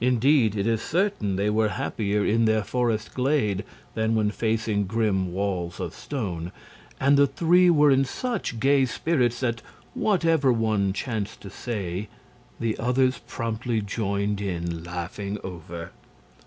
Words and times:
Indeed, 0.00 0.56
it 0.56 0.66
is 0.66 0.80
certain 0.80 1.36
they 1.36 1.50
were 1.50 1.68
happier 1.68 2.24
in 2.24 2.46
their 2.46 2.64
forest 2.64 3.12
glade 3.12 3.62
than 3.92 4.14
when 4.14 4.30
facing 4.30 4.86
grim 4.86 5.34
walls 5.34 5.78
of 5.80 5.92
stone, 5.92 6.50
and 6.98 7.18
the 7.18 7.26
three 7.26 7.68
were 7.68 7.90
in 7.90 8.06
such 8.06 8.58
gay 8.58 8.86
spirits 8.86 9.40
that 9.40 9.60
whatever 9.92 10.50
one 10.50 10.94
chanced 10.94 11.42
to 11.42 11.50
say 11.50 12.08
the 12.58 12.78
others 12.78 13.20
promptly 13.26 13.82
joined 13.82 14.40
in 14.40 14.82
laughing 14.82 15.36
over. 15.44 15.90